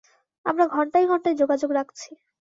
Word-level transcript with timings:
আমরা 0.45 0.65
ঘন্টায় 0.67 1.07
ঘন্টায় 1.07 1.35
যোগাযোগ 1.35 1.69
রাখছি। 1.71 2.09